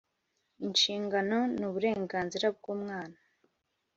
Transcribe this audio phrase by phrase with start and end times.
[0.65, 3.17] Inshingano n uburenganzira bw umwana